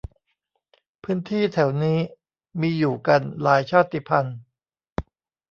[1.03, 1.97] พื้นที่แถวนี้
[2.61, 4.37] มีอยู่กันหลายชาติพันธุ์